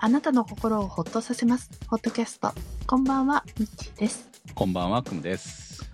[0.00, 1.70] あなたの心をほっとさせます。
[1.88, 2.52] ホットキャスト。
[2.86, 4.28] こんばんは、みっちーです。
[4.54, 5.90] こんばんは、くむです。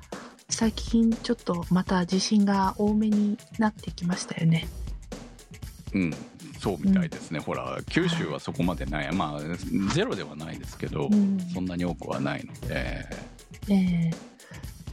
[0.50, 4.68] 最近ちょっとまた地震が多めになってきましたよね。
[5.94, 6.14] うん、
[6.58, 7.38] そうみたいですね。
[7.38, 9.10] ほら、九州はそこまでない。
[9.10, 13.08] まあ、ゼロではないですけど、うんそんなに多くはないので、
[13.70, 14.10] ええ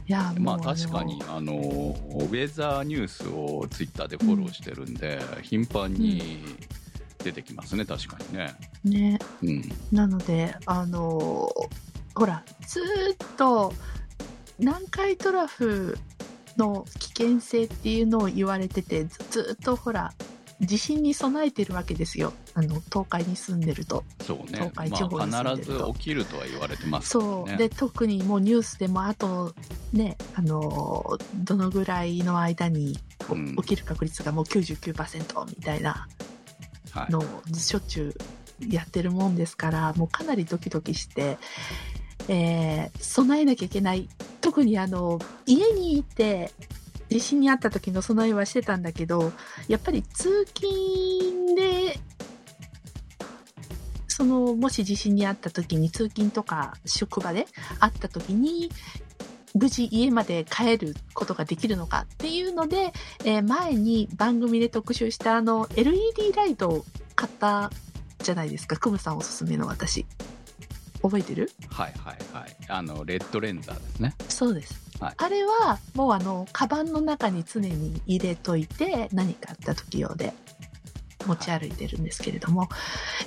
[0.08, 6.44] いや、まあ確かに、あの、ウェザーニュースをツイッターでフォローしてるんで、頻繁に
[7.22, 8.54] 出てきますね、確かにね。
[8.84, 9.72] ね、うん。
[9.90, 13.72] なので、あのーほら、ずーっと
[14.58, 15.96] 南海トラフ
[16.56, 20.12] の危険性っていうのを言われてて、ずっとほら、
[20.60, 22.32] 地震に備えてるわけですよ。
[22.54, 24.04] あの、東海に住んでると。
[24.20, 24.70] そうね東。
[24.74, 27.56] 海地方に住んまあ、でると必ず起きるとは言われてますそう。
[27.56, 29.54] で特にもうニュースでもあと
[29.92, 32.98] ねあのどのぐらいの間に
[33.56, 36.31] 起きる確率がもう99%みたいなはい。
[37.10, 37.24] のを
[37.54, 38.14] しょっちゅ
[38.60, 41.38] うやってるもんですからもうかなりドキドキして、
[42.28, 44.08] えー備えなきゃいけない。
[44.40, 46.50] 特にあの家にいて
[47.08, 49.32] 地震にあった時の備えはしてたんだけど
[49.68, 51.98] やっぱり通勤で
[54.08, 57.46] そのもし地震にあった時に通勤とか職場で
[57.80, 58.70] あった時に
[59.54, 62.92] 無事家まで帰ることができるのかっていうので、
[63.24, 67.70] えー前に番組で特集したあの LED ライトを買った
[68.20, 68.76] じゃないですか。
[68.76, 70.06] クムさんおすすめの私。
[71.02, 71.50] 覚えてる？
[71.68, 72.56] はいはいはい。
[72.68, 74.14] あの、レッドレンザーですね。
[74.28, 75.14] そうです、はい。
[75.16, 80.32] あれはもうあのカバンの中に常に入れといて何かあった時用で
[81.26, 82.68] 持ち歩いてるんですけれども、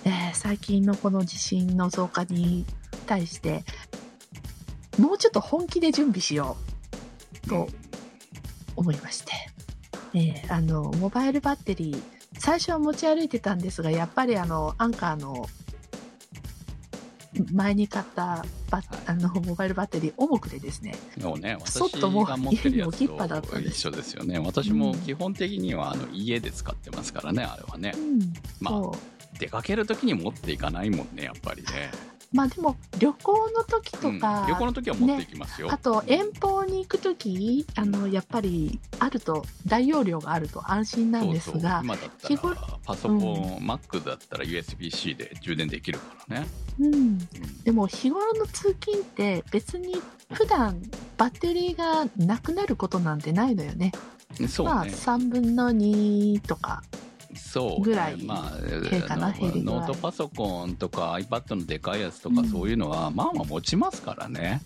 [0.06, 2.66] えー最近のこの地震の増加に
[3.06, 3.66] 対して
[5.00, 6.58] もうちょっと本気で準備しよ
[7.46, 7.50] う。
[7.50, 7.68] と
[8.76, 9.32] 思いまして、
[10.14, 12.02] えーあのモバイルバッテリー
[12.40, 15.48] 最初は持ち歩いてたんですがやっぱりあのアンカーの
[17.52, 19.04] 前に買ったバッ、はい。
[19.08, 23.76] あのモバイルバッテリー重くてですねもうね、そっ私ともう家に置きっぱだったとんです。
[23.76, 24.40] 一緒ですよね。
[24.40, 27.94] 私も基本的にはあの家で使ってますからね、あれはね。
[27.96, 28.00] う。
[28.00, 28.34] ん。
[28.60, 28.92] まあ
[29.40, 31.92] 出かけるときに持っていかないもんね、やっぱりね。
[32.36, 35.70] まあでも旅行の時とうんか、旅行の時は持っていきますよ。
[35.72, 42.40] あと遠方に行く時あのやっぱりあると大容量があると安心なんですが今だったら
[42.86, 46.48] パソコン、Mac だったら USB-C で充電できるからね。
[46.78, 47.18] うん、うん
[47.64, 49.96] でも日頃の通勤って別に
[50.34, 50.82] 普段
[51.18, 53.94] バッテリーがなくなることなんてないのよね。
[54.50, 54.74] そうね。
[54.74, 56.84] まあ3分の2とか。
[57.36, 62.50] そう、ね、ぐらいまあ、ノートパソコンとか iPad のでかいやつとかうん。
[62.50, 64.62] そういうのは、まあまあ持ちますからね、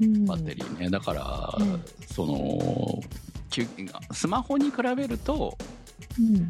[0.00, 0.24] うん。
[0.24, 0.90] バッテリーね。
[0.90, 3.00] だから、うんその、
[4.12, 5.56] スマホに比べると
[6.18, 6.48] うん。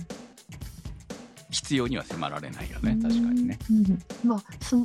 [1.50, 3.58] 必要には迫られないよね、確かにね。
[3.70, 4.02] うん。
[4.28, 4.76] まあス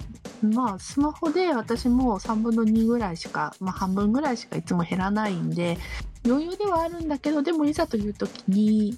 [0.41, 5.78] まあ、スマホで私も3分の2ぐらいしか、まあ、半分ぐらいしかいつも減らないんで
[6.25, 8.97] 余裕ではあるんだけどでもいざという時に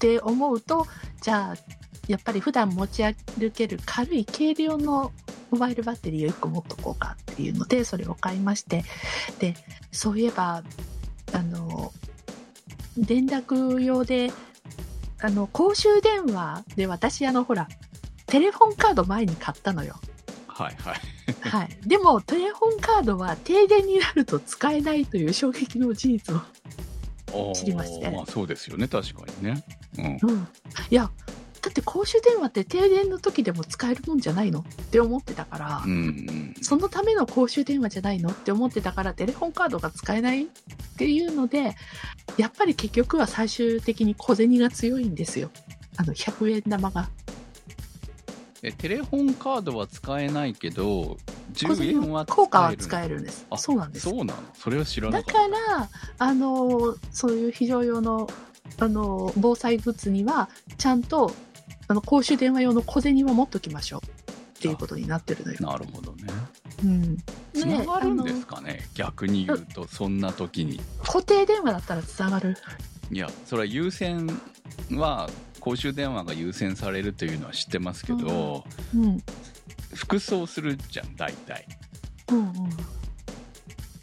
[0.00, 0.86] って思うと
[1.20, 1.54] じゃあ
[2.08, 5.12] やっぱり普段持ち歩ける軽い軽量の
[5.50, 8.82] モバイルバッテリーを1個持っとこうかっていうのでそれを買いまして
[9.38, 9.54] で
[9.92, 10.62] そういえば
[11.34, 11.92] あの
[12.96, 14.32] 連絡用で
[15.20, 17.68] あの公衆電話で私あのほら
[18.26, 19.96] テレフォンカード前に買ったのよ。
[20.46, 21.48] はいはい。
[21.48, 21.68] はい。
[21.86, 26.40] でも、テレフォンカードは停電になると使えないという衝撃の事実を。
[27.54, 29.64] 知りましてまあそうですよね、確かにね。
[29.98, 30.30] うん。
[30.30, 30.48] うん。
[30.90, 31.10] いや、
[31.62, 36.54] だって公衆電話って停電の時でも使えるもんじゃないのって思ってたから、うんうん。
[36.62, 40.46] そのための公衆電話じゃないのって思ってたから、テレフォンカードが使えないっ
[40.96, 41.76] ていうので、
[42.38, 45.50] やっぱり結局は最終的に小銭が強いんですよ。
[45.96, 47.10] あの、100円玉が。
[48.62, 51.16] えテレホンカードは使えないけど、
[51.54, 52.02] 小10銭の？
[52.04, 53.46] 円は効果は使ええるんです。
[53.50, 54.08] あそうなんです。
[54.08, 54.42] そうなの？
[54.54, 55.88] それは知らなだかっから、
[56.18, 58.28] あの、そういう非常用の、
[58.78, 61.32] あの、防災グッズには、ちゃんと、
[61.88, 64.00] あの、公衆電話用の小銭は持っときましょう。
[64.60, 65.58] っていうことになってるのよ。
[65.58, 65.64] た。
[65.64, 66.24] なるほどね。
[66.84, 67.16] うん。
[67.54, 70.78] つながるんですかかね逆に言うと、そんな時に。
[71.02, 72.56] 固定電話だったらつながる。
[73.10, 74.28] いや、それは優先
[74.92, 75.30] は、
[75.60, 78.64] 公衆電話が優先されるというのは知ってますけど、
[78.94, 79.04] うん。
[79.04, 79.22] うん
[79.94, 81.66] 服装するじゃん、大体。
[82.30, 82.52] うん。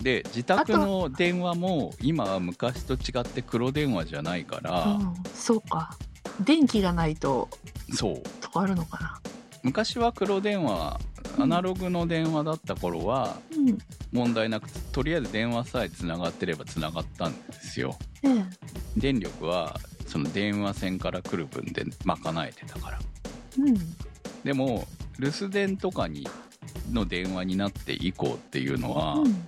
[0.02, 5.98] で、自宅の電話も、今は昔と違って黒電話じゃないから、うん、そうか。
[6.42, 7.50] 電気がないと、
[7.94, 8.24] そう。
[8.42, 9.20] とかあるのかな。
[9.64, 11.00] 昔は黒電話、
[11.40, 13.78] アナログの電話だった頃は、うん。
[14.12, 17.98] 問題なく、とりあえず電話さえ繋がってれば繋がったんですよ。
[18.24, 18.44] え
[18.98, 23.00] 電力は、その電話線から来る分で賄えてたから。
[23.60, 23.62] え。
[23.62, 23.78] うん。
[24.44, 24.88] でも
[25.20, 26.28] 留守電とかに
[26.92, 29.48] の電話になって以降っていうのは、うん。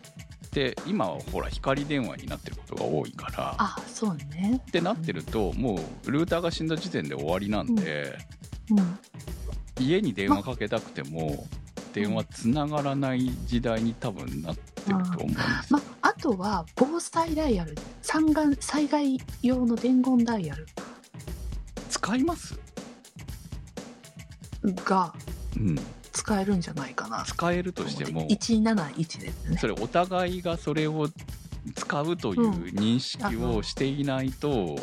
[0.52, 4.62] で今はほら光電話になってることが多いからあ、そうね。
[4.68, 8.18] ってなってるともうルーターが死んだ時点で終わりなんで、
[8.72, 9.00] うん。
[9.80, 11.48] 家に電話かけたくても
[11.94, 17.76] 電話つながらない時代に多分なってると思うんですよまあ、あとは、防災ダイヤル。
[18.10, 20.66] 災害災害用の伝言ダイヤル
[21.90, 22.60] 使います、
[24.84, 25.14] が
[25.58, 25.80] うん、
[26.12, 27.24] 使えるんじゃないかな。
[27.24, 29.58] 使えるとしても171ですね。
[29.58, 31.08] それお互いがそれを
[31.76, 34.76] 使うという認識をしていないと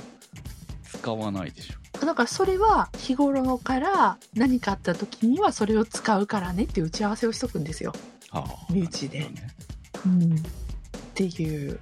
[0.92, 2.06] 使わないでしょ。
[2.06, 7.92] だからそれは日頃から何かあった時にはそれを使うからねっていう打ち合わせをしとくんですよ。
[8.30, 9.48] はあ身内でね
[10.04, 10.36] うん。
[11.24, 11.80] っていう。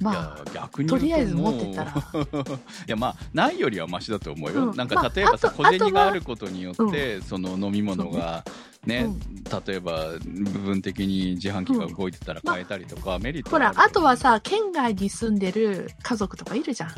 [0.00, 1.90] まあ、逆にとりあえず持ってたら。
[2.86, 4.76] いやまあないよりはマシだと思うよ、うん。
[4.76, 8.44] なんかまあ例えばさ、あと小銭があることによって、その飲み物が
[8.86, 9.20] ね、うん
[9.66, 16.90] 例えば部分的に自販機が動いてたら変えたりとか、メリットほら、がるあとはさ、県外に住んでる家族とかいるじゃん。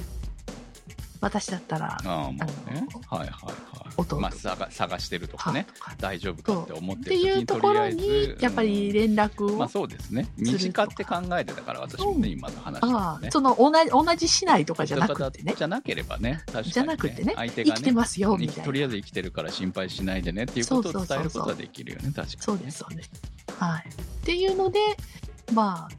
[1.20, 2.86] 私だったら、ああまあね。
[3.10, 3.54] あはいはいはい。
[3.96, 5.66] 弟まあ、探探してるとかね。
[5.74, 10.28] とか大丈夫かって思っっててる時いうところに、やっぱり連絡を、まあそうですね。
[10.38, 15.54] 身近って考えてたから私もね、今の話ああその同じ同じ市内とかじゃなくてね。
[15.56, 18.64] じゃなければね確かに、ね、じゃなくてね相手がね生きてますよみたいな。
[18.64, 21.18] とりあえず生きてるから心配しないでねっていうことをそうそうそうそう。
[21.18, 22.36] 伝えることはできるよね確かにね。
[22.40, 23.10] そうですそうです。
[23.58, 23.84] はい。
[23.88, 24.78] っていうので
[25.52, 25.94] まあ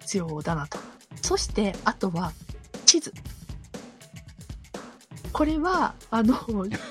[0.00, 0.78] 必要だなと。
[1.22, 2.32] そしてあとは
[2.84, 3.12] 地図
[5.36, 6.34] これはあの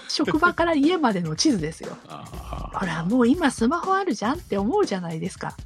[0.08, 1.98] 職場から家までの地図ですよ。
[2.08, 5.58] ほらもう今スマホあるじゃんって思うじゃないですか。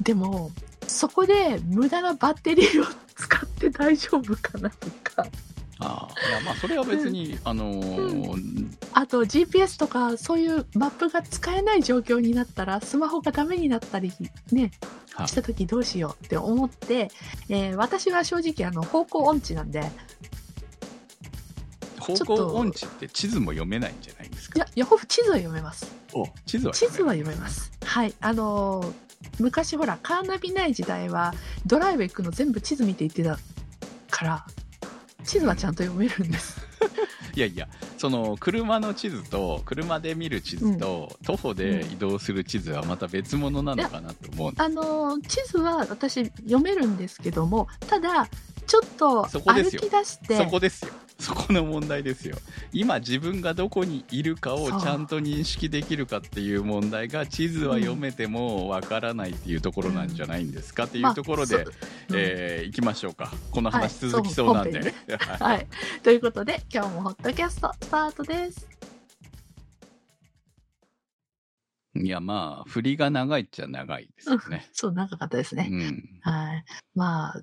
[0.00, 0.50] でも
[0.86, 5.26] そこで無駄なバッテリーを使って大丈夫かなとか。
[5.80, 14.14] ああいやまあそれは別に、あのーあと GPS とかそういうマップが使えない状況になったらスマホがダメになったり
[14.50, 14.70] ね
[15.12, 15.28] はい。
[15.28, 17.10] した時どうしようって思って、
[17.50, 19.82] えー私は正直あの方向音痴なんで
[22.12, 24.58] 音痴って地図も読めないんじゃないんですか？
[24.58, 25.86] いやヤホー地図は読めます。
[26.12, 27.72] お地図は地図はめ読めます。
[27.84, 28.14] はい。
[28.20, 28.92] あのー
[29.40, 31.32] 昔ほらカーナビない時代は
[31.66, 33.38] ドライブ行くの全部地図見て行ってた
[34.10, 34.46] から
[35.24, 36.60] 地図はちゃんと読めるんです。
[37.34, 37.66] いやいや
[37.98, 48.28] その車の地図と車で見る地図と、徒歩で移動する地図はまた別物なのかなと思うあのー地図は私読めるんですけどもただ
[48.66, 52.36] ちょっと歩き出してそこですよそこの問題ですよ。
[52.72, 61.74] 今自分がどこにいるかをちゃんと認識できるかっていう問題が地図は読めてもわからないっていうところなんじゃないんですかっていうところで、まあそう
[62.10, 62.16] うん。
[62.16, 63.32] えー行きましょうか。
[63.50, 64.92] このはい話続きそうなんで、そう
[65.38, 65.66] はい。
[66.02, 68.68] ということで、今日もホットキャストスタートです。
[71.96, 75.68] いやまあ振りが長いっちゃ長いですよね、そう、長かったですね。
[75.70, 76.64] うん、はい。
[76.94, 77.40] まあ、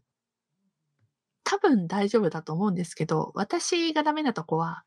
[1.43, 4.83] 多分大丈夫だと思うんですけど、私がダメなとこは、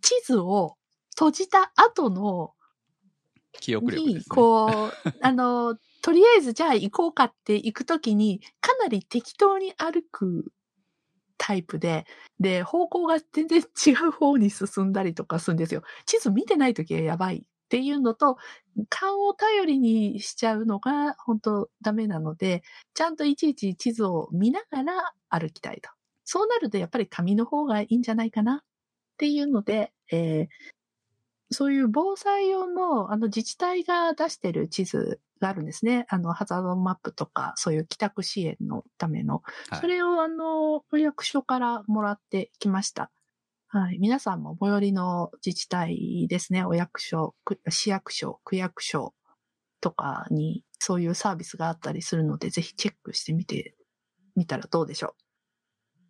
[0.00, 0.76] 地図を
[1.10, 2.52] 閉じた後の、
[3.52, 10.52] 記憶力ねこう、 あの、とりあえずじゃあ行こうかって行くときに、かなり適当に歩く
[11.38, 12.06] タイプで、
[12.40, 15.82] で、方向が全然違う方に進んだりとかするんですよ。
[16.06, 18.36] 地図見てないときはやばいっていうのと、
[18.90, 22.62] 勘を頼りにしちゃうのが本当ダメなので、
[22.92, 25.88] ちゃんといちいち地図を見ながら歩きたいと。
[26.26, 28.58] そうなるとやっぱり紙の方がいいんじゃないかなっ
[29.16, 30.48] ていうので、えー
[31.54, 36.06] そういう防災用のあの自治体が出してる地図があるんですね。
[36.08, 39.42] あの、ハザードマップとか、そういう帰宅支援のための。
[39.68, 43.10] はいそれをあの、区役所からもらってきました。
[43.74, 43.98] はい。
[43.98, 46.62] 皆さんも最寄りの自治体ですね。
[46.62, 49.14] お役所、区市役所、区役所
[49.80, 53.74] とかにそういうサービスがあったりするので、ぜひチェックしてみて
[54.36, 55.14] みたらどうでしょ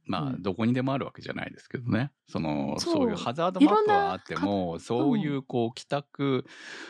[0.06, 2.10] まあ、うんどこにでもあるわけじゃないですけどね。
[2.26, 6.44] その、そういうハザードマップはあっても、そういう、こう、帰宅、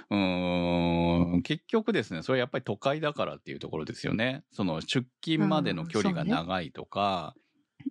[0.08, 4.42] うーん、結局ですね、それやっぱり都会だからっていうところですよね。
[4.52, 7.34] その、出勤までの距離が長いとか、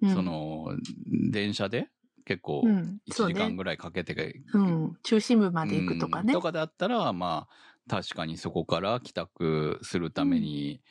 [0.01, 0.07] う。
[0.07, 0.75] うんそ、の、
[1.31, 1.89] 電車で
[2.25, 3.33] 結構、うん、1そうね。
[3.33, 4.97] 時間ぐらいかけて、うん。
[5.03, 6.33] 中心部まで行くとかね。
[6.33, 10.81] うんとかだったら、まあ、確かにそこから帰宅するために、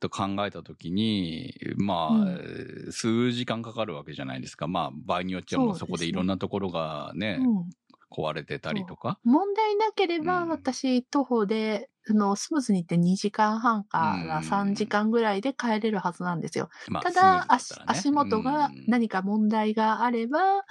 [0.00, 4.68] と考えたときに、まあ、数時間かかるわけじゃないですか。
[4.68, 7.70] まあ、場合によっちゃもうそこでいろんなところがね、うん
[8.10, 9.18] 壊れてたりとか。
[9.24, 16.70] 問題なければ、うん私、徒歩で、あの、スムーズに行って2時間半から3時間ぐらいで帰れるはずなんですよ。
[16.88, 20.64] まあただ、足スムーズったらね足元がうん何か問題があれば、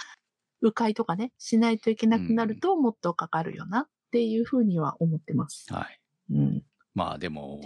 [0.60, 5.72] 迂回とかね、しないといけなくなると、もっとかかるよなっていうふうには思ってます。
[5.72, 6.00] はい。
[6.34, 6.62] うん。
[6.94, 7.60] まあでも、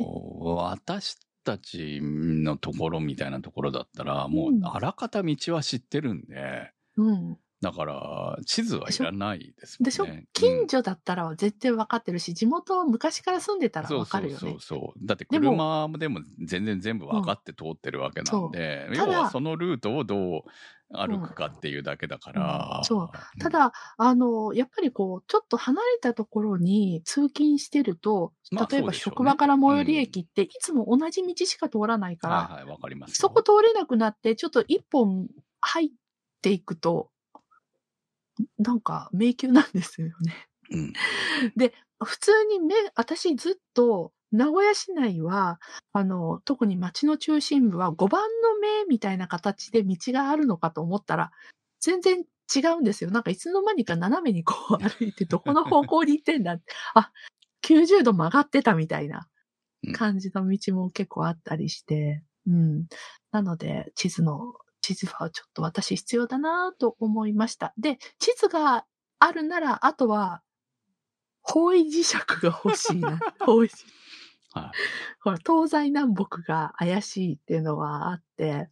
[0.57, 7.39] 私たちのところみたいなところだったら、もううんあらかた道は知ってるんで、うん。
[7.63, 9.91] だから、地図はいらないですもんね。
[9.91, 10.07] でしょ？
[10.33, 15.07] 近所だったら絶対分かってるし、地元昔から住んでたら分かるよねそうそう。
[15.07, 20.43] だって車でも全然全部分かって通ってるわけなんで、要うんただはそのルートをどう
[20.95, 22.79] 歩くかっていうだけだから。
[22.79, 33.15] うんそうただ、あの、やっぱりこう、ちょっと離れたところに通勤してると、まあ例えば職場から最寄り駅っていつも同じ道しか通らないから、はいはい、わかりますよ。
[33.17, 35.29] そこ通れなくなって、ちょっと一本
[35.61, 35.91] 入っ
[36.43, 37.11] ていくと、
[38.63, 40.49] なんか迷宮なんですよね。
[40.71, 40.93] うん。
[42.05, 45.61] 普通に目、私ずっと、名古屋市内は、
[45.93, 51.31] あの、特に街の中心部は5番の目みたいな形で道があるのかと思ったら、
[51.81, 53.11] 全然違うんですよ。
[53.11, 56.73] なんかいつの間にか斜めにこう歩いて、 どこの方向に行ってんだって。
[56.95, 57.13] あ、
[57.63, 59.29] 90度曲がってたみたいな
[59.95, 62.87] 感じの道も結構あったりして、うん。
[63.33, 67.73] なので、地図の、地図はちょっと私必要だなと思いました。
[67.79, 68.85] で、地図が
[69.19, 70.43] あるなら、あとは、
[71.43, 73.19] 方位磁石が欲しいな。
[73.41, 73.87] 方位磁石。
[74.53, 74.71] はい。
[75.21, 78.69] ほら、東西南北が怪しいっていうのはあって、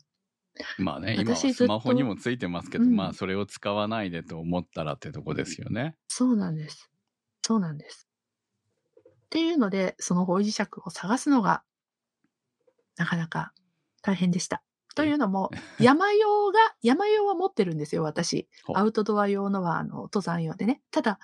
[0.79, 5.97] まあね、今はスマホにもついてますけど、うんまあそれを使わないでと思ったらってとこですよね。
[6.09, 6.91] そうなんです。
[7.43, 8.09] そうなんです。
[8.97, 11.63] っていうので、その方位磁石を探すのが、
[12.97, 13.55] なかなか
[14.03, 14.63] 大変でした。
[14.95, 18.49] というのも、 山用が、山用は持ってるんですよ、私。
[18.75, 20.83] アウトドア用のは、あの、登山用でね。
[20.91, 21.19] ただ、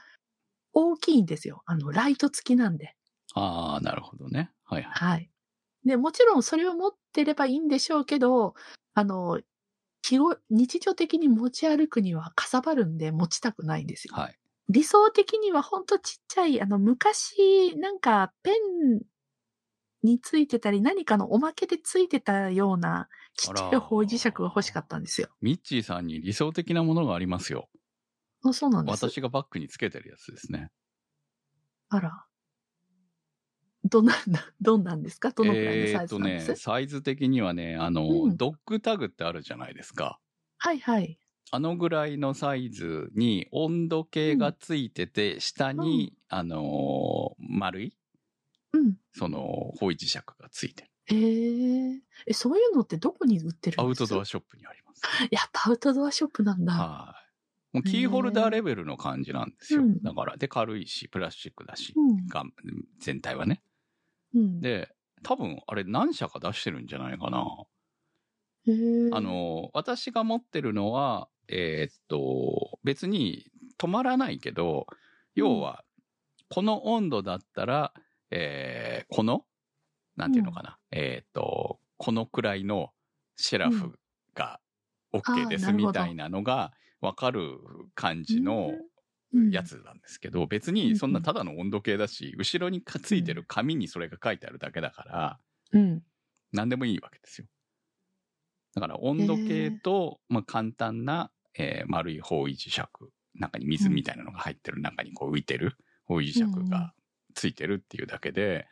[0.73, 1.63] 大きいんですよ。
[1.67, 2.97] あの、ライト付きなんで。
[3.35, 4.51] ああ、なるほどね。
[4.65, 4.93] はいはい。
[5.11, 5.31] はい。
[5.85, 8.55] で、もちろんそれを持ってればいいんでしょうけど、
[8.95, 9.41] あの、
[10.51, 14.15] 日常的に持ち歩くにはかさばるんで持ちたくないんですよ。
[14.15, 14.39] はい。
[14.69, 19.01] 理想的にはほんとちっちゃい、あの、昔、なんか、ペン
[20.03, 25.29] についてたり、何かのおまけでついてたような、ちっちゃい方位磁石が欲しかったんですよ。
[25.41, 27.69] ミッチーさんに理想的なものがありますよ。
[28.45, 29.05] あそうなんです。
[29.05, 30.71] 私がバッグにつけてるやつですね。
[31.89, 32.25] あら。
[33.85, 35.31] どんなんだ、 どんなんですか？
[35.31, 40.19] どのくらいのサイえーっとねズなんです、、サイズ的にはね、あの、うんドッグタグってあるじゃないですか。
[40.59, 41.19] はいはい。
[41.53, 47.97] あのぐらいのサイズに温度計がついてて、下に、あのー丸い、
[48.77, 48.97] うん。
[49.13, 50.91] その、方位磁石がついてる。
[51.09, 55.03] えー、え、そういうのってどこに売ってるんですアウトドアショップにあります。
[55.31, 56.73] やっぱアウトドアショップなんだ。
[56.73, 57.15] は
[57.73, 57.77] い。
[57.77, 59.83] もうキーホルダーレベルの感じなんですよ。
[59.83, 62.27] うんだから、で、軽いし、プラスチックだし、うん。
[62.27, 62.45] が
[62.99, 63.63] 全体はね。
[64.35, 64.61] うん。
[64.61, 67.45] で、多分、あれ何社か出してるんじゃないかな。
[68.67, 73.47] へーあ、の、私が持ってるのは、えーっと、別に
[73.79, 74.87] 止まらないけど、
[75.35, 75.85] 要は、
[76.49, 77.93] この温度だったら、
[78.37, 79.45] えーこの、
[80.17, 82.91] なんていうのかな、えーっと、このくらいの
[83.37, 83.99] シェラフ
[84.35, 84.61] が
[85.13, 87.59] OK ですみたいなのがわかる
[87.95, 88.73] 感じの
[89.33, 89.51] うん。
[89.51, 89.63] や。
[89.63, 95.41] つなんですけど、別にそんなただの温度計だし、後ろにかついてる紙にそれが書いてあるだけだから、
[95.73, 96.03] うん。
[96.53, 97.47] 何でもいいわけですよ。
[98.75, 102.83] だから温度計と、まあ、簡単な、えー丸い方位磁石、
[103.35, 106.95] 中に水みたいなのが入ってる中にこう浮いてる方位磁石が
[107.37, 108.67] ついてるっていうだけで、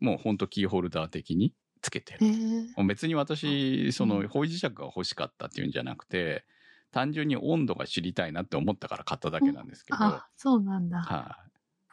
[0.00, 2.20] もうほんとキーホルダー的につけてる。
[2.20, 2.86] へー。
[2.86, 4.10] 別に私、そうん。
[4.22, 6.44] の方位磁石が欲しかったっていうんじゃなくて、
[6.92, 11.08] 単純に温度が知りたいなって思ったから買っただけなんですけど、あ、そうなんだ。
[11.08, 11.38] は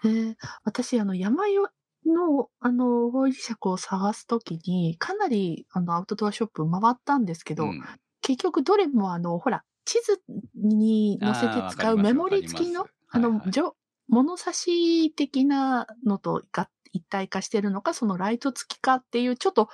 [0.03, 1.69] い、へえ、私、あの、山よ
[2.05, 7.83] の、あの、方位磁石を探すときに、かなり、あの、アウトドアショップ回ったんですけど、うん。
[8.21, 10.21] 結局どれも、あの、ほら、地図
[10.55, 13.31] に載せて使うメモリ付きのあます。
[13.31, 13.75] の、じょ
[14.13, 19.69] 物差し的なのとが一体化してるのか、そのライト付きかっていう、ちょっと、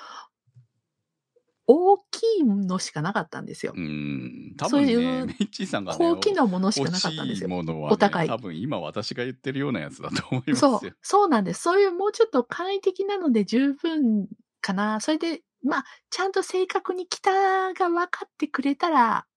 [1.71, 3.79] 大きいのしかなかったんですよう。
[3.79, 7.49] ん、多そうい分ね、うメッチーさんがね、高機能ものしか欲なかったんですよ。
[7.49, 10.79] ものは、ね、お高い多分今私が言ってるようなやつだと思いますよ。
[10.79, 11.61] そう、そうなんです。
[11.61, 14.27] そういうもうちょっと簡易的なので十分
[14.61, 14.99] かな。
[14.99, 17.31] それで、まあ、ちゃんと正確に北
[17.73, 19.27] が分かってくれたら、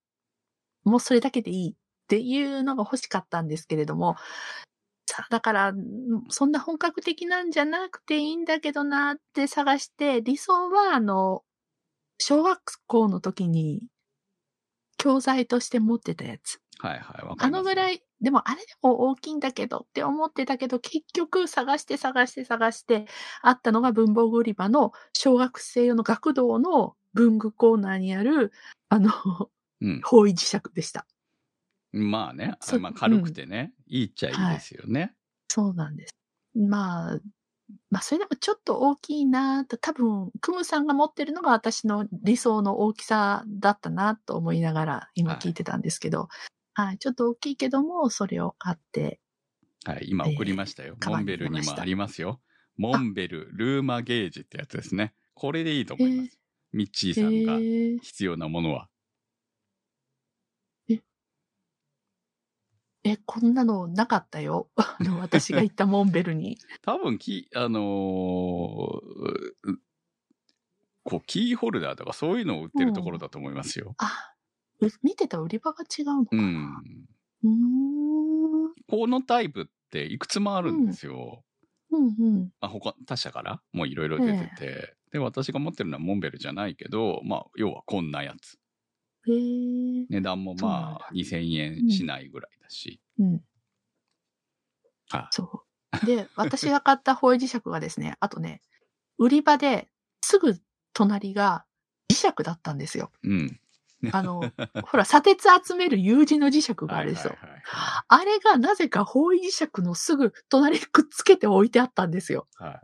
[0.84, 1.74] もうそれだけでいいっ
[2.08, 4.16] ていうのが欲しかったんですけれども、
[5.14, 11.44] さあ、だから、んそんな本格的なんじゃなくていいんだけどなって探して、理想は、あの、
[12.18, 13.82] 小学校の時に
[14.98, 16.60] 教材として持ってたやつ。
[16.78, 17.60] はいはい、わかあります。
[17.60, 23.06] のぐらい、でもあれでも大きいんだけどって思ってたけど、結局探して探して探して、
[23.42, 28.52] あったのが文房具売り場の小学生用の学童の文具コーナーにある、
[28.88, 29.10] あの、
[29.80, 30.06] うん。
[30.06, 31.06] 方位磁石でした。
[31.92, 35.14] まあね、そうまあ軽くてね、いいっちゃいいですよね。
[35.48, 36.14] そうなんです。
[36.54, 37.20] まあ、
[37.90, 46.28] まあ、それでもちょっと大きいなと、多分、クムさんが持ってるのが私の理想の大きさだったなと思いながら今聞いてたんですけど、
[46.74, 49.20] はい、ちょっと大きいけども、それを買って、
[49.84, 50.96] はい、今送りましたよ。
[50.98, 52.40] カバンにモンベルにもありますよ。
[52.76, 55.14] モンベルルーマゲージってやつですね。
[55.34, 56.38] これでいいと思います。
[56.72, 58.88] ミッチーさんがえ必要なものは。
[63.04, 64.68] え、こんなのなかったよ。
[64.76, 66.58] あ の、私が行ったモンベルに。
[66.82, 67.82] 多分き、あのー
[69.64, 69.80] う
[71.04, 73.94] こう、キーホルダーとかそういうのを売ってるところだと思いますよ。
[73.98, 74.34] あ、
[74.80, 76.42] う見てた売り場が違うのかうな。
[76.42, 77.06] ん。
[77.42, 78.72] うーん。
[78.88, 81.44] このタイプっていくつもあるんですよ。
[81.90, 82.52] うんうん。
[82.60, 88.58] まあ、他、他社からもういろいろ出てて、で、私が持ってるのはモンベルじゃないけど、まあ、要はこんなやつ。
[89.26, 93.00] 値段もまあ、2000円しないぐらいだし。
[93.18, 93.40] うん。
[95.12, 95.64] あそ
[96.02, 96.06] う。
[96.06, 98.62] で、私が買った方位磁石がですね、 あとね、
[99.18, 99.88] 売り場で
[100.22, 100.58] すぐ
[100.92, 101.64] 隣が
[102.10, 103.12] 磁石だったんですよ。
[103.22, 103.60] うん。
[104.10, 104.52] あの、
[104.84, 107.34] ほら、砂鉄集める U 字の磁石があるんですよ。
[107.34, 107.62] はいはいはい
[108.08, 112.48] あれがなぜか方位磁石のすぐ隣にくっつけて置いてあったんですよ。
[112.56, 112.80] はい。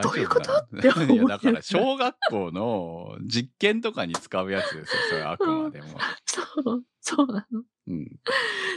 [0.00, 0.52] どういうこと？
[0.52, 5.88] って思いや、だから、小学校の実験とかに使うやつですよ、それあくまでも。
[6.24, 7.62] そう、そうなの。
[7.88, 8.06] うん。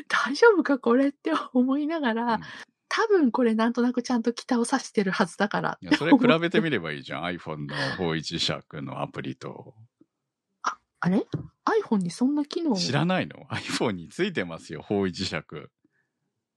[0.07, 2.41] 大丈夫かこれって思いながら、うん
[2.88, 7.24] 多分これなんとなくちゃんと北を指してるはずだからいやそれ比べてみればいいじゃん。
[7.25, 9.74] iPhone の方位磁石のアプリと。
[11.01, 11.25] あれ
[11.84, 12.75] ?iPhone にそんな機能？
[12.75, 15.36] 知らないの ?iPhone についてますよ、方位磁石。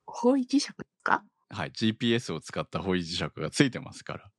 [0.07, 0.73] 方位磁石
[1.03, 1.25] か？
[1.51, 1.71] はい。
[1.73, 4.31] GPS を使った方位磁石がついてますから。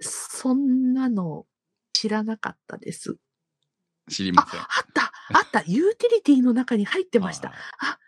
[0.00, 1.46] そんなの
[1.92, 3.16] 知らなかったです。
[4.06, 4.60] あ、知りません。
[4.60, 7.52] あったあった ユーティリティの中に入ってました。
[7.78, 7.98] あ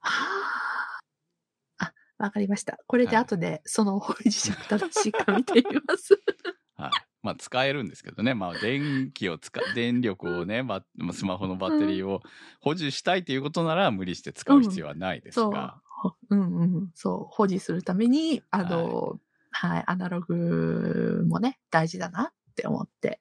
[0.00, 0.98] は
[1.78, 1.84] あ。
[1.86, 2.78] あ、わかりました。
[2.86, 6.20] これではい後でその方位磁石正しいか見てみます。
[6.76, 6.90] はい。
[7.22, 8.34] まあ、使えるんですけどね。
[8.34, 12.22] まあ、電気を使、 電力をね、バッスマホのバッテリーを
[12.60, 15.80] 保持したいということなら無理して使う必要はないですそうが。。
[15.88, 16.90] ほうんうん。
[16.94, 17.34] そう。
[17.34, 19.18] 保持するために、あの、はい、
[19.62, 23.20] アナログもね、大事だなって思って。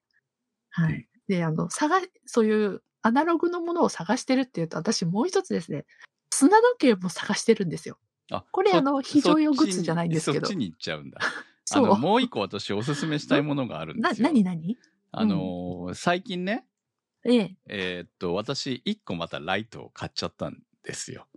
[0.71, 1.07] はうんい。
[1.27, 5.85] で、あの、探、そういうアナログのものを探してるっていうと、私もう一つですね、
[6.31, 7.99] 砂時計も探してるんですよ。
[8.31, 11.19] あそこれあの非常用グッズじゃないんですけどそっちに行っちゃうんだ。
[11.21, 11.29] あ
[11.65, 11.87] そう。
[11.87, 14.27] の、もう一個私おすすめしたいものがあるんでな、すよ。
[14.27, 14.77] なになに
[15.11, 16.65] あのー最近ね、
[17.23, 17.55] ええ。
[17.67, 21.27] えーっと、私、一個またライトを買っちゃったんですよ。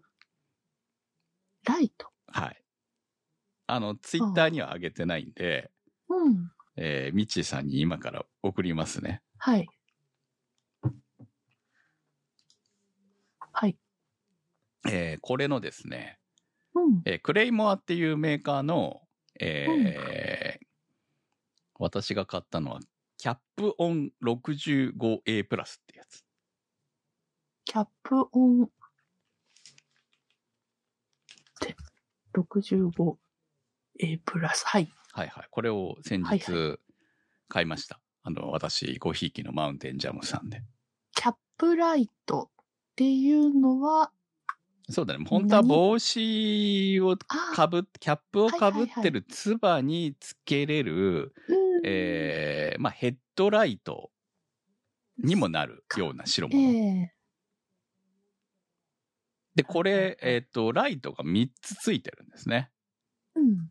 [1.65, 2.09] ライト？
[2.29, 2.63] はい。
[3.67, 5.71] あの、ツイッターには上げてないんで、
[6.09, 6.51] うん。
[6.77, 9.23] えー、ミッチーさんに今から送りますね。
[9.39, 9.69] はい。
[13.53, 13.77] はい。
[14.89, 16.19] えーこれのですね、
[16.75, 17.03] うん。
[17.05, 19.01] えークレイモアっていうメーカーの、
[19.41, 20.67] えー
[21.79, 22.81] 私が買ったのは、
[23.19, 26.25] キャップオン 65A プラスってやつ。
[27.67, 28.71] キャップオン。
[31.61, 31.77] で、
[32.35, 33.17] 65A
[34.25, 34.67] プラス。
[34.67, 34.89] はい。
[35.13, 35.47] はいはい。
[35.51, 36.79] これを先はい日
[37.49, 38.01] 買いました。
[38.23, 40.63] あの、私、ごひいきのマウンテンジャムさんで。
[41.15, 42.65] キャップライトっ
[42.97, 44.11] ていうのは、
[44.89, 45.25] そうだね。
[45.29, 54.11] 本当は帽子をあかぶっ、キャップをかぶっはいはいはいてるつばにつけれる、うんえーまあ、ヘッドライト
[55.19, 57.03] にもなるような代え物。
[57.03, 57.13] え
[59.57, 62.71] で、これ、えっ、と、ライトが3つついてるんですね。
[63.35, 63.69] うん。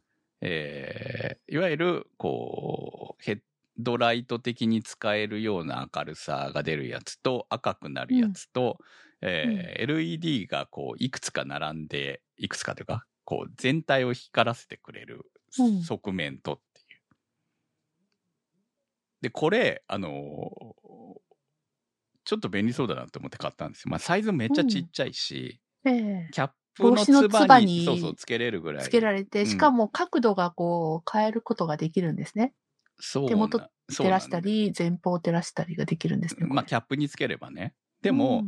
[0.47, 3.39] えーいわゆる、こう、ヘッ
[3.77, 8.77] ドライト的に使えるような明るさが出るやつと、赤くなるやつと、
[9.21, 15.25] えー LED がこう、いくつか並んで、いくつかというか、こう、全体を光らせてくれる
[15.59, 16.99] うん側面とっていう。
[19.21, 21.15] で、これ、あのー
[22.27, 23.91] ちょっと便利そうだなと思って買ったんですよ。
[23.91, 28.83] まあ、サイズめっちゃちっちゃいし、ええキャッ帽子のつばに、にそうそう、つけれるぐらい。
[28.83, 32.53] つけられて、うんしかも角度がこう変えることができるんですね。
[32.99, 36.47] そうな手元照らしたり、前方を照らしたりができるんですね。
[36.47, 37.73] まあ、キャップにつければね。
[38.01, 38.43] でも、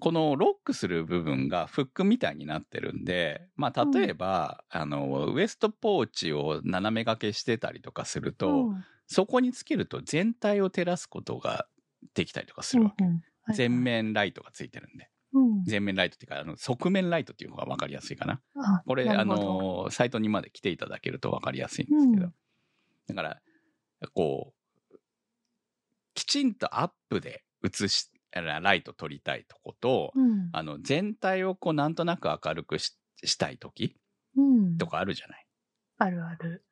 [0.00, 11.66] このロックする部分がフックみたいになってるんで、まあ、例えば、あの、ウエストポーチを斜め掛けしてたりとかすると、うんそこにつけると全体を照らすことが
[12.14, 13.04] できたりとかするわけ。
[13.04, 13.20] うんうんは
[13.54, 15.08] い全面ライトがついてるんで。
[15.32, 18.40] うん全面ライトっていうか、あの、側面ライトっていう方が分かりやすいかな。
[18.56, 22.26] あこれ、あの、サイトにまで来ていただけると分かりやすいんですけど。
[22.26, 22.34] うん
[23.08, 23.40] だから、
[24.12, 24.52] こ
[24.92, 24.98] う、
[26.14, 30.50] きちんとアップで映し、ラライト撮りたいとこと、うん。
[30.52, 33.96] あの、全体をこう、なんとなく明るくししたい時
[34.36, 34.76] うん。
[34.76, 35.46] とかあるじゃない。
[35.98, 36.64] あるある。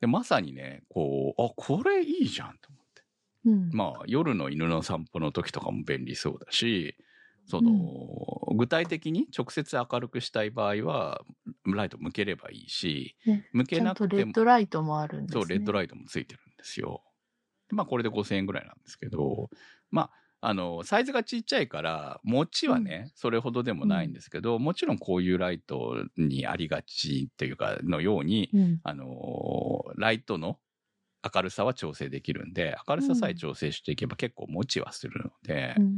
[0.00, 3.02] で、まさにね、こう、あ、これいいじゃんと思って。
[3.46, 3.70] うん。
[3.72, 6.96] まあ、夜の犬の散歩の時とかも便利そうだし、
[7.48, 11.22] その、具体的に直接明るくしたい場合は、
[11.66, 15.40] ライト向ければいいし、ね向けなんくても、ドライトもあるんですね。
[15.40, 17.02] そう、レッドライトもついてるんですよ。
[17.68, 19.50] でまあ、これで5000円ぐらいなんですけど、
[19.90, 28.80] まあ、あの、サイズがちっちゃいから、持ちはね、それほどでもないんですけど、もちろんこういうライトにありがちっていうか、のように、うん。
[28.82, 30.60] あのーライトの
[31.34, 35.97] 明るさは調整できるんで、明るささえ調整していけば結構持ちはするのでう、ん。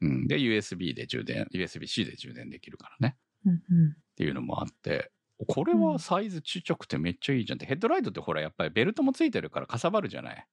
[0.00, 3.16] うん、で、USB で充電、USB-C で充電できるからね。
[3.46, 3.52] うん。
[3.52, 5.10] うんっていうのもあって、
[5.48, 10.46] これはサイズちっちゃくてめっちゃいいじゃんって、ヘッドライトってほらやっぱりベルトもついてるからかさばるじゃない？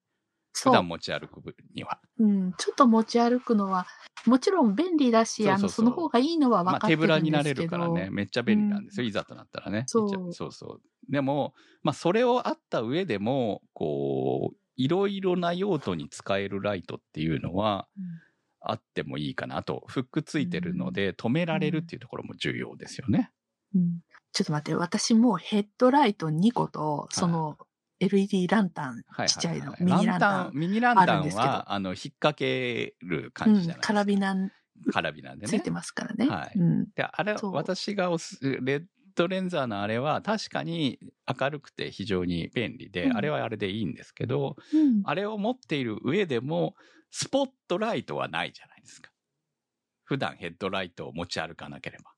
[0.54, 0.74] 普そう。
[0.74, 2.00] 段持ち歩く分には。
[2.20, 2.54] うん。
[2.54, 3.88] ちょっと持ち歩くのは、
[4.26, 7.78] もちろん便利だし、あの、その方がいいのはまあ分かって手ぶらになるんですけど。
[7.78, 9.84] れるからね、めっちゃ便利なんですよ、いざとなったらね。
[9.88, 11.12] そうそうそう。
[11.12, 18.04] でも、まあそれをあった上でも、こう、いろいろな用途に使えるライトっていうのは、うん
[18.72, 19.58] あってもいいかな。
[19.58, 23.32] あと、フックついてるので、止められるっていうところも重要ですよね。
[23.76, 24.00] うん
[24.34, 27.58] ちょっと待って、私もうヘッドライト2個と、その
[28.00, 33.88] LED ランタン、はいちっちゃいの、はいミニランタン、ミニランタンあるんですけどは、あの、引っ掛ける感うんじじゃないですか。
[33.88, 34.36] カラビナ
[34.92, 35.48] カラビナでね。
[35.48, 36.28] ついてますからね。
[36.28, 36.86] はいうん。
[36.94, 46.76] で、あれ、私がおす、レッドレンザーのあれは確かに明るくて非常に便利で、うんあれはあれでいいんですけど、うんあれを持っている上でも、
[47.12, 49.12] スポットライトはないじゃないですか。
[50.04, 52.12] 普段ヘッドライトを持ち歩かなければ。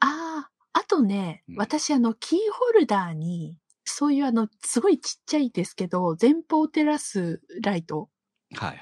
[0.00, 8.10] ああ、あとね、うん私あの、キーホルダーに、そういうあの、すごいちっちゃいですけど、前方照らすライト
[8.54, 8.78] はいはい。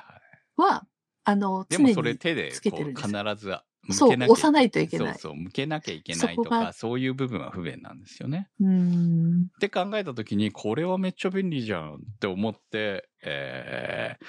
[0.57, 0.87] は、
[1.25, 3.57] あの、で常にもそれ手でこう必ず
[3.89, 8.51] 向そう押さないといけないそうそう、向けなきゃいけないとか、そういう部分は不便なんですよね。
[8.61, 9.43] うーん。
[9.43, 14.25] って考えたときに、これはめっちゃ便利じゃんって思って、えー、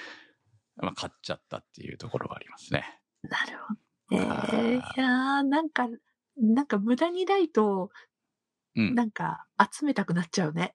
[0.82, 2.84] まあ買っちゃったっていうところはありますね。
[3.22, 3.80] なるほど。
[4.16, 5.88] えあー、いーやーなんか、
[6.36, 7.90] なんか無駄にライトを、
[8.74, 8.94] うん。
[8.94, 10.74] なんか集めたくなっちゃうね。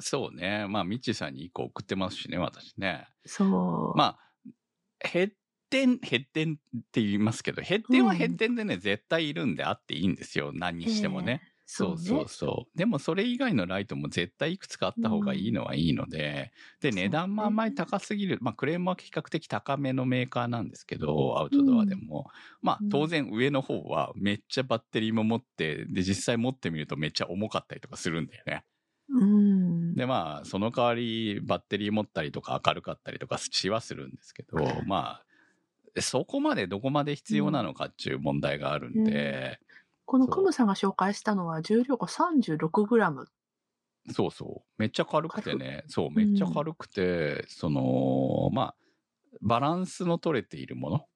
[0.00, 0.66] そうね。
[0.68, 3.08] まあ、ミッチーさんに1個送ってますしね、私ね。
[3.24, 3.98] そう。
[3.98, 5.32] まあ、減
[5.70, 6.56] 点、減点っ
[6.92, 10.52] て言いますけど、減点は減点でね、絶対いるんであっていいんですよ。
[10.54, 11.40] 何にしてもね。
[11.42, 12.78] えーそうそうそう。
[12.78, 22.28] でもそれ以外のライトも絶対いくつかあった方がいいのはいいので、で、値段もあんまり高すぎる、まあクレームは比較的高めのメーカーなんですけど、アウトドアでも。
[22.62, 28.64] まあうん当然上の方はめっちゃバッテリーも持って、で、実際持ってみるとめっちゃ重かったりとかするんだよね。
[29.08, 29.94] うん。
[29.96, 35.20] で、まあその代わりバッテリー持ったりとか明るかったりとかしはするんですけど、ま
[35.96, 39.58] あ、そこまでどこまで必要なのかっていう問題があるんで、
[40.06, 43.26] このクムさんが紹介したのは重量が 36g。
[44.12, 44.70] そうそう。
[44.78, 45.84] めっちゃ軽くてね。
[45.88, 48.76] そう、めっちゃ軽くて、その、まあ、
[49.42, 51.06] バランスの取れているもの。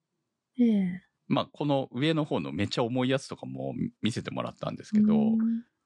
[0.59, 5.37] ええまあ、この上の方のめっちゃ重いやつとかも見せてもらったんですけど、うん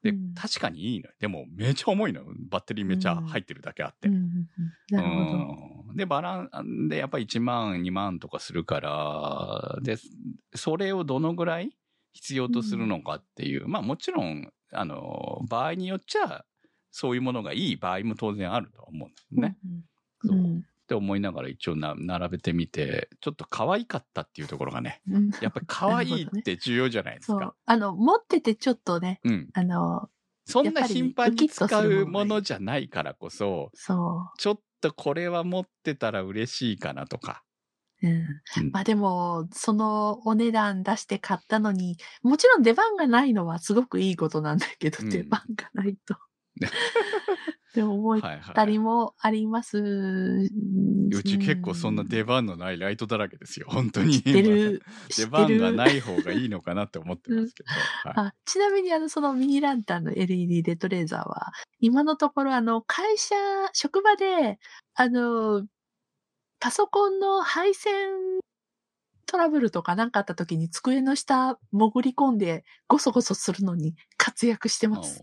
[0.02, 1.14] でうん、確かにいいのよ。
[1.20, 2.26] でも、めっちゃ重いのよ。
[2.50, 4.08] バッテリーめっちゃ入ってるだけあって。
[4.08, 4.50] うんうんうん
[4.90, 5.38] なるほど。
[5.90, 9.96] うんで、バラン、で、やっぱり1万、2万とかするから、で、
[10.54, 11.74] それをどのぐらい
[12.16, 16.44] 必要とするのかっていう、まあもちろん、あの、場合によっちゃ、
[16.90, 19.58] そういうものがいい場合も当然あるとは思うんですね。
[19.64, 19.84] うん。
[20.28, 27.32] そううんって思いながら一応な並べてみて、ちょっと可愛かったっていうところがね、うんやっぱり可愛いって 重要じゃないですか。
[27.32, 27.54] そう。
[27.66, 29.48] あの、持っててちょっとね、うん。
[29.52, 30.08] あの、
[30.44, 37.42] そんな頻繁に使うものじゃないからこそ、そちょっとこれは持ってたら嬉しいかなとか。
[38.02, 38.06] う。
[38.08, 38.14] うん。
[38.58, 46.16] うんまあでも、そのお値段出して買ったのに、もちろん出番がないのはすごくいいことなんだけど、うん出番がないと。
[47.74, 48.54] でも思っはいはい。
[48.54, 49.78] たりもあります。
[49.78, 50.48] う
[51.12, 53.66] うち結構そんな出番のないライトだらけですよ。
[53.68, 54.22] 本当に。
[54.24, 55.26] 出。
[55.30, 57.68] 番がない方がいいのかなって思ってますけど。
[57.70, 63.34] はいあちなみにあの、そのミニランタンの LED レッドレーザーは、今のところあの、会社、
[63.72, 64.58] 職場で、
[64.94, 65.66] あの、
[66.66, 68.40] パソコンの配線
[69.24, 75.22] トラブルとかなんかあった時に机の下潜り込んでゴソゴソするのに活躍してます。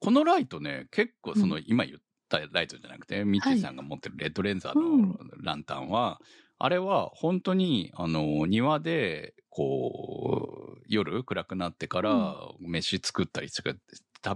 [0.00, 6.20] このライトね、結構その、う今言ったライトじゃなくて、ミッチーさんが持ってるレッドレンザーうんのランタンは、
[6.58, 13.78] あれは本当に、あの、庭で、こう、夜暗くなってから飯作ったり食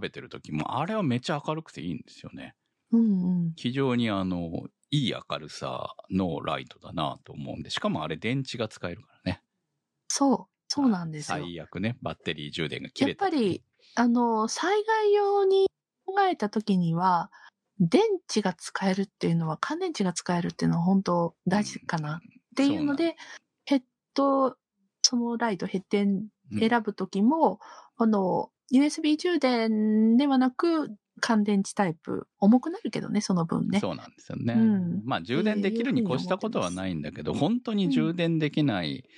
[0.01, 2.55] べてる時も、あれはめっちゃ明るくていいんですよね。
[2.93, 3.53] うんうん。
[3.57, 9.43] 非常にあの、いい明るさのライトだなと思うんで、しかもあれ電池が使えるからね。
[10.09, 11.39] そう、そうなんですよ。
[11.39, 13.31] 最悪ね、バッテリー充電が切やっれた時。
[13.31, 13.63] ぱり、
[13.95, 15.67] あの、災害用に
[16.07, 17.31] 考えたときには、
[17.79, 22.17] 電池が使えるっていうのは、乾電池が使えるっていうのは本当大事かな。
[22.17, 22.21] っ
[22.57, 23.17] ていうので、
[23.67, 23.83] ヘッ
[24.15, 24.57] ド、
[25.03, 26.61] そのライト、ヘッデンうん。
[26.61, 27.59] 選ぶときも、
[27.97, 33.81] あの、USB 充電ではなく、乾電池タイプ、重くなるけどね、その分ね。
[33.81, 34.55] そうなんですよね。
[34.55, 39.09] うんまあ充電できるに越したことはないんだけど、本当に充電できない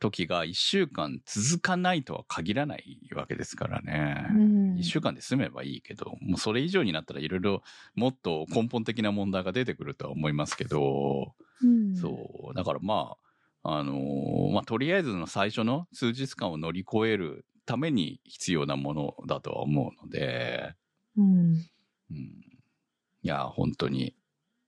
[0.00, 4.26] 時が1週間続かないとは限らないわけですからね。
[4.30, 7.62] うん1週間で済めばいいけど、もうそれ以上になったらいろいろ
[7.94, 12.54] もっと根本的な問題が出てくるとは思いますけど、うんそう。
[12.54, 13.16] だからま
[13.62, 20.74] あ、あのーまあとりあえずの最初の数日間を乗り越えるために必要なものだとは思うので、
[21.16, 21.64] うん。
[22.10, 22.16] うん。
[22.16, 24.14] いや、本当に、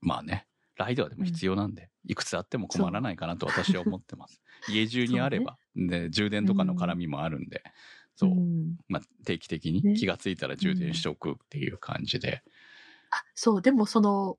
[0.01, 4.41] まあね、ライドはでも必要なんで、いくつあっても困らないかなと私は思ってます。
[4.69, 7.63] 家中にあれば、で、充電とかの絡みもあるんで、
[8.15, 8.77] そう、ん。
[8.89, 9.95] まあ定期的にね。
[9.95, 12.43] 気がついたら充電しておくっていう感じで、
[13.11, 14.39] あ、そう、でもその、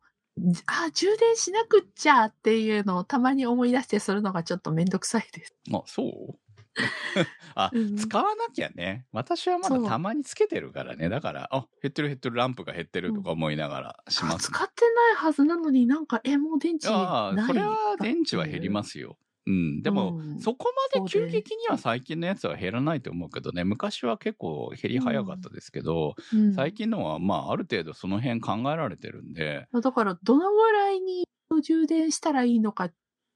[0.67, 5.55] あ、充電しなくっちゃっていうのをたまに思い出してするのがちょっとめんどくさいです。
[5.73, 6.35] あ、そう？
[7.55, 9.05] あ、うん使わなきゃね。
[9.11, 11.09] 私はまだたまにつけてるからね。
[11.09, 16.95] だから、あ、減ってる減ってる、ランプが減ってるとか思いながらしあます、使ってないはずなのになんか、え、もう電池ない。
[16.97, 19.17] ああ、それは電池は減りますよ。
[19.47, 19.81] うん。
[19.81, 23.63] でも、うんそこまで急激には最近のやつは減らないと思うけどね。
[23.63, 31.27] 昔は結構減り早かったですけど、うん最近のはまあある程度その辺考えられてるんで、だから、どのぐらいに
[31.63, 32.89] 充電したらいいのか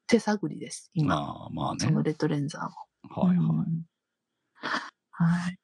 [0.08, 1.16] 手探りです、今。
[1.16, 1.86] まあまあね。
[1.86, 2.70] そのレッドレンザーも。
[3.10, 3.68] はいはい。
[3.68, 3.86] うん
[5.12, 5.58] はい。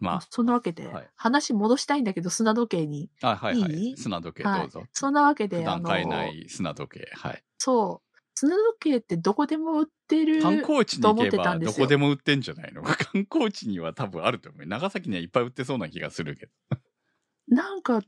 [0.00, 3.10] まそんなわけで、はい話戻したいんだけど、砂時計に。
[3.22, 3.96] あ、あはいはいいい？
[3.96, 4.88] 砂時計はいどうぞ。
[4.92, 7.10] そんなわけで、普段買えない砂時計。
[7.14, 7.44] はい。
[7.60, 8.16] そう。
[8.34, 10.40] 砂時計ってどこでも売ってる。
[10.40, 14.66] 観光地に行けと思ってたばどこでも売ってんじゃないの 観光地には多分あると思う。
[14.66, 16.52] 長崎にはいっぱい売ってそうな気がするけど。
[17.48, 18.00] なんか、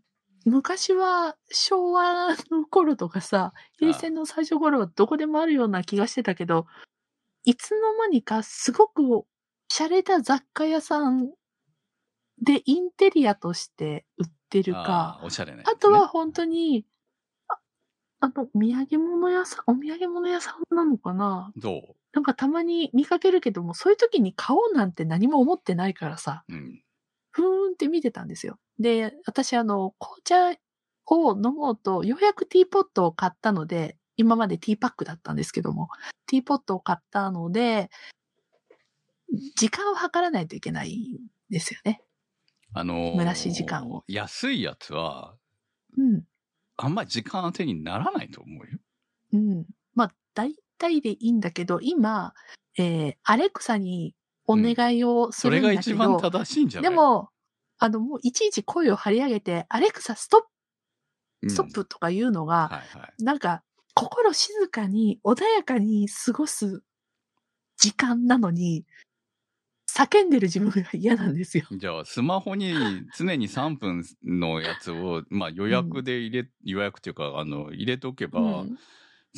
[0.45, 6.67] 昔は昭和の頃とかさ、平成の最初頃はどこでもあるような気がしてたけど、
[7.47, 9.03] いつの間にかすごく
[9.73, 11.31] 洒落た雑貨屋さん
[12.43, 16.85] でインテリアとして売ってるか、あーおしゃれね、あとは本当に、
[17.49, 21.53] ああの、土産物屋さん、お土産物屋さんなのかな？
[21.57, 26.83] どなんかたまに見かけるけども、そういう時に買おうなんて何も思ってないからさ、ううん。
[27.33, 28.59] ふーんって見てたんですよ。
[28.81, 30.61] で、私あの、紅茶
[31.07, 35.89] を飲もうと、ようやくティーポットを買ったので、今までティーパックだったんですけども、
[36.27, 37.91] ティーポットを買ったので、
[39.57, 41.19] 時間を計らないといけないん
[41.51, 42.03] ですよね。
[42.73, 45.37] あのー蒸らし時間を安いやつは、
[45.97, 46.25] うん。
[46.77, 48.79] あんまり時間当てにならないと思うよ。
[49.33, 49.67] うん。
[49.95, 52.35] まあ、大体でいいんだけど、今、
[52.79, 54.15] えー、アレクサに
[54.47, 56.91] お願いをすそれるんだけど、が一番正しいんじゃない？
[56.91, 57.31] で、も、
[57.79, 60.41] あの、もういちいち声を張り上げて、アレクサストッ
[61.43, 63.25] うんプ、ストップとか言うのが、はいはい。
[63.25, 63.63] なんか、
[63.97, 66.83] 心静かに、穏やかに過ごす
[67.79, 68.85] 時間なのに、
[69.91, 71.65] 叫んでる自分が嫌なんですよ。
[71.73, 72.75] じゃあ、スマホに
[73.17, 78.79] 常に3分のやつを、まあ予約で入れ、予約っていうか、あの、入れとけば、うん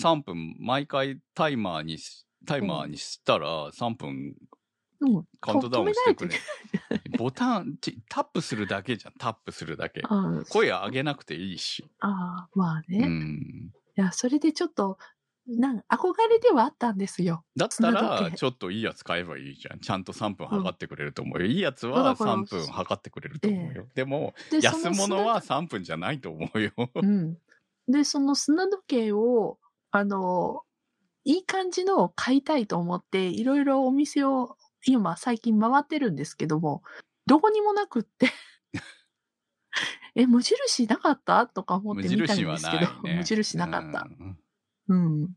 [0.01, 4.37] 3分、毎回タイマーにし、タイマーにしたら3分
[5.01, 5.25] うん。
[5.40, 6.35] カウントダウンしてくれ。
[7.18, 10.03] ボタン、ちタップするだけじゃん、タップするだけ。
[10.51, 11.85] 声上げなくていいし。
[12.01, 12.99] あー、まあうね。
[12.99, 13.73] いん。
[14.00, 14.98] や、それでちょっと、
[15.46, 17.42] なん憧れではあったんですよ。
[17.56, 19.80] だったら、計ちょっといいやつ買えばいいじゃん。
[19.80, 21.46] ちゃんと3分測ってくれると思うよ。
[21.46, 23.87] いいやつだはから3分測ってくれると思うよ。
[23.94, 26.72] でも、で安物はその3分じゃないと思うよ。
[26.76, 27.38] 砂うん。
[27.88, 29.58] で、その砂時計を、
[29.90, 30.62] あの、
[31.24, 34.56] いい感じのを買いたいと思って、いろいろお店を
[34.87, 36.82] 今最近回ってるんですけども、
[37.26, 38.30] どこにもなくって。
[40.18, 41.46] え、無印なかった？
[41.46, 43.16] とか思っ無て見たんですけど、ね。
[43.18, 44.07] 無印なかった。
[44.18, 44.38] うん
[44.90, 44.94] う
[45.26, 45.28] ん。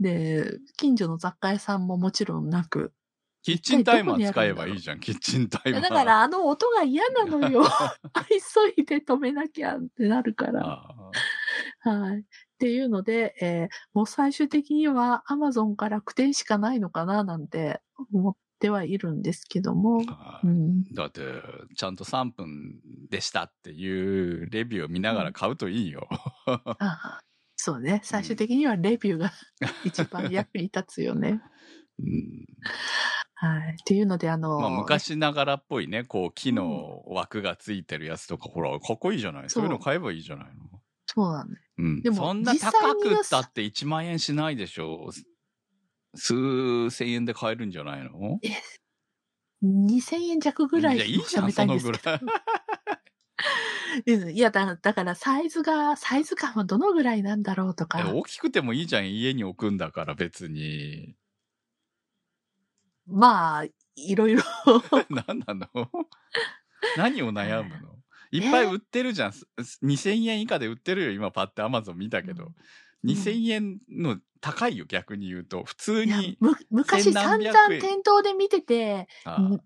[0.00, 2.92] で、近所の雑貨屋さんももちろんなく。
[3.42, 5.82] キッチンタイマー使えばいいじゃん、キッチンタイマー。
[5.82, 7.64] だからあの音が嫌なのよ。
[8.28, 10.82] 急いで 止めなきゃってなるから。
[11.84, 12.20] あはい。
[12.20, 12.22] っ
[12.58, 17.80] ていうので、えーもう最終的には Amazon から楽天しかないのかななんて
[18.12, 20.02] 思ってはいるんですけども。
[20.08, 20.84] あうん。
[20.94, 21.22] だって、
[21.76, 26.08] ちゃんと3分でしたっていうレビューを見ながら買うといいよ。
[26.46, 27.20] あ
[27.56, 28.00] そうね。
[28.04, 29.32] 最終的にはレビューが
[29.84, 31.40] 一番役に立つよね。
[31.98, 32.46] うん
[33.40, 33.72] はい。
[33.72, 39.50] っていうので、あの、まあ、昔ながらっぽいね、こう、木の枠がついてるやつとか、ほら、かっこいいじゃない？
[39.50, 40.80] そういうの買えばいいじゃないの？
[41.06, 42.02] そうなんだようん。
[42.02, 45.10] でもそんな高にくったって1万円しないでしょ？
[46.14, 48.40] 数千円で買えるんじゃないの
[49.62, 52.20] ？2000円弱ぐらいいや、いいじゃん、そのぐらい。
[54.06, 58.12] うんいやだ、だからサイズが、サイズ感はどのぐらいなんだろうとか。
[58.12, 61.16] 大きくてもいいじゃん、家に置くんだから、別に。
[63.06, 63.64] まあ、
[63.96, 64.42] いろいろ。
[65.10, 65.90] 何なの？
[66.96, 67.98] 何を悩むの？
[68.30, 69.32] いっぱい売ってるじゃん。
[69.32, 69.46] す
[69.82, 72.46] 2000円以下で売ってるよ、今パッてアマゾン見たけど。
[72.46, 72.54] うん
[73.04, 75.64] 2000円の高いよ、逆に言うと。
[75.64, 76.36] 普通に。
[76.40, 79.08] む昔散々店頭で見てて、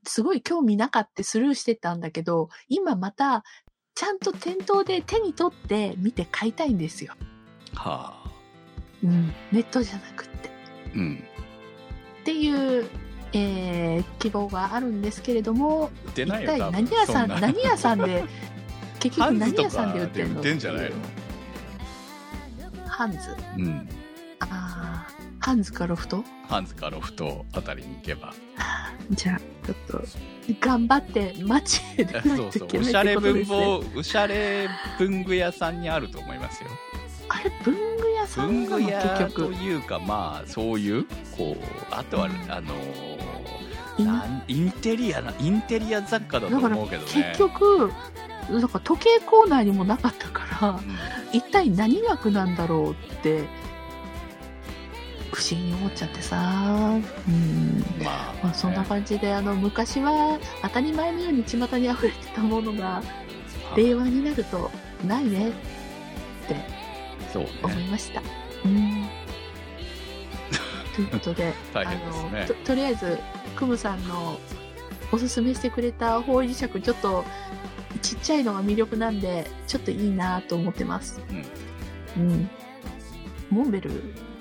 [0.06, 3.44] すごい興味なかってスルーしてたんだけど、今また、
[3.94, 7.12] ちゃんと店頭で手に取って見て買いたいんですよ。
[7.74, 8.30] はあ。
[9.02, 9.32] うん。
[9.52, 10.50] ネットじゃなくって。
[10.94, 11.24] うん。
[12.22, 12.88] っていう、
[13.34, 18.24] えー希望があるんですけれども、一体何屋さん、何屋さんで、
[19.00, 20.96] 結局何屋さんで売ってんの売ってんじゃないの？
[22.92, 23.18] ハンズ
[23.57, 23.88] うん。
[24.40, 25.07] ああ、
[25.40, 26.22] ハンズかロフト？
[26.46, 28.35] ハンズかロフトあたりに行けば。
[29.11, 30.05] じゃあ、ちょっと、
[30.61, 32.50] 頑張って街へ出ないそうそう。
[32.52, 36.68] といけないっおしゃれ文房ね。、おしゃれ文具屋さんにあると思いますよ。
[37.28, 39.55] あれ、文具屋さんなの文具屋結局。
[39.57, 41.05] というかまあそういう
[41.37, 42.74] こうあとは、うんあの
[43.98, 47.92] インなんインテリアなインテリア雑貨だと思うけどね結局、
[48.50, 50.98] なんか時計コーナーにもなかったから、うん
[51.32, 53.44] 一体何額なんだろうって、
[55.32, 56.36] 不思議に思っちゃってさ。
[57.26, 57.84] うん。
[58.04, 63.02] まあ、まあ、そんな感じで、あの、昔は当たり前のように巷に溢れてたものが、
[63.76, 64.70] 令和になると、
[65.06, 65.52] ないねっ
[66.48, 66.56] て
[67.32, 68.22] そう思いねました。
[68.64, 69.08] うん。
[70.94, 71.98] ということで、大変
[72.64, 73.18] とりあえず、
[73.56, 74.38] クムさんの
[75.10, 77.24] おすすめしてくれた方位磁石、ちょっと
[78.00, 81.20] ちっちゃいのが魅力なんで、ちょっといいなと思ってます。
[82.16, 82.50] うん。
[83.50, 83.90] モンベル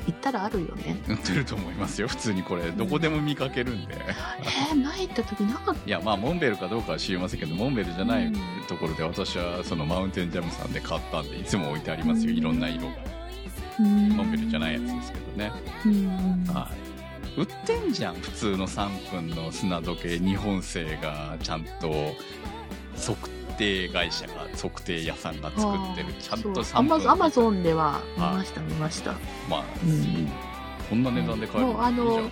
[0.08, 1.02] 行ったらあるよね。
[1.08, 2.08] 売ってると思いますよ。
[2.08, 2.72] 普通にこれ。
[2.72, 8.34] どこでも見かけるんで、えー、前行った時なかっいやまあモンベルかどうかは知りませんけどモンベルじゃないうん。
[8.68, 12.32] ところで私はそのマウンテンジャムさんで買ったんでいつも置いてありますよ。
[12.32, 12.38] うん。
[12.38, 12.94] いろんな色が。
[12.96, 13.84] た。
[13.84, 14.10] うん。
[14.10, 15.52] モンベルじゃないやつですけどね。
[15.86, 16.46] うん。
[16.54, 16.72] は
[17.38, 17.40] い。
[17.40, 20.20] 売ってんじゃん普通の3分の砂時計。
[20.20, 22.14] 日本製がちゃんと
[22.96, 25.62] 測定会社が測定屋さんが作
[25.93, 29.12] ってるちゃんと3アマ分アマゾンでは見はいました、見ました。
[29.47, 30.28] まあ、うん
[30.89, 32.30] こんな値段で買えるもうあの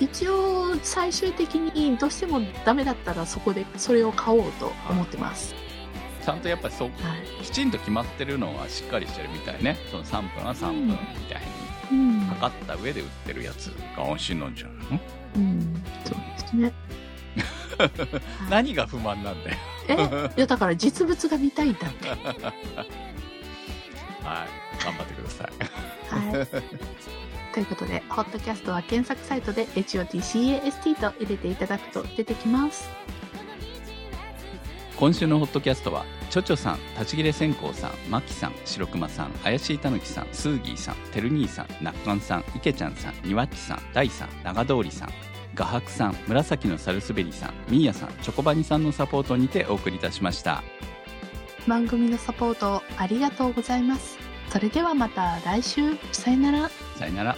[0.00, 5.54] 一応、最終的にどうしてもダメだったらそこでそれを買おうと思ってます。
[6.24, 6.94] ちゃんとやっぱりそうは
[7.40, 7.44] い。
[7.44, 10.96] きちんと決まってるのはしっかりしてるみたいねその3分は3分み
[11.28, 11.42] たい
[11.90, 12.20] にうん。
[12.20, 15.00] 測った上で売ってるやつが安心なんじゃないの、
[15.36, 15.82] うん。
[16.04, 16.72] そうですね。
[17.82, 17.88] は
[18.48, 19.56] い何が不満なんだよ
[19.88, 19.94] え
[20.36, 22.08] いや、だから実物が見たいんだって。
[22.12, 22.18] はい
[24.82, 25.48] 頑張ってください
[26.14, 26.46] はい。
[27.52, 32.88] ということで、ホットキャストは検索サイトで HOTCAST と入れていただくと出てきます。
[34.96, 50.62] 今週のホットキャストはちょちょさん立ち切れ線香さんまきさん白熊さん怪しいたぬきさんスーギーさんてる兄さんなっかんさんいけちゃんさんにわっちさん大さん長通りさん画伯さん紫のサルスベリさんみーやさんチョコバニさんのサポートにてお送りいたしました
[51.66, 54.18] 番組のサポートありがとうございます。
[54.48, 56.70] それではまた来週、さよなら。
[56.96, 57.36] さよなら